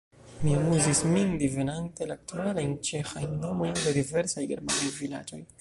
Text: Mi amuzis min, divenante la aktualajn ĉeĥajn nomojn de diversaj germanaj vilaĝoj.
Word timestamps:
Mi 0.43 0.53
amuzis 0.59 1.01
min, 1.11 1.35
divenante 1.43 2.09
la 2.11 2.17
aktualajn 2.21 2.73
ĉeĥajn 2.91 3.39
nomojn 3.45 3.79
de 3.85 3.97
diversaj 4.03 4.51
germanaj 4.55 4.93
vilaĝoj. 5.01 5.45